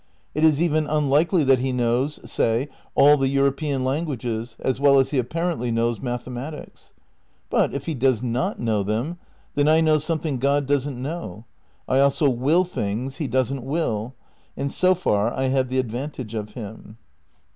It 0.33 0.43
is 0.43 0.63
even 0.63 0.87
unlikely 0.87 1.43
that 1.43 1.59
he 1.59 1.71
knows, 1.71 2.19
say, 2.25 2.69
all 2.95 3.17
the 3.17 3.27
European 3.29 3.83
languages 3.83 4.57
as 4.59 4.79
well 4.79 4.97
as 4.97 5.11
he 5.11 5.19
apparently 5.19 5.69
knows 5.69 6.01
mathematics. 6.01 6.93
But, 7.51 7.71
if 7.75 7.85
he 7.85 7.93
does 7.93 8.23
not 8.23 8.59
know 8.59 8.81
them, 8.81 9.19
then 9.53 9.67
I 9.67 9.79
know 9.79 9.99
something 9.99 10.39
God 10.39 10.65
doesn't 10.65 10.99
know. 10.99 11.45
I 11.87 11.99
also 11.99 12.31
will 12.31 12.63
things 12.63 13.17
he 13.17 13.27
doesn't 13.27 13.63
will; 13.63 14.15
and 14.57 14.71
so 14.71 14.95
far 14.95 15.31
I 15.31 15.49
have 15.49 15.69
the 15.69 15.77
advantage 15.77 16.33
of 16.33 16.53
him. 16.53 16.97